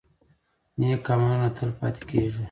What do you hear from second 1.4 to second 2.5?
تل پاتې کیږي.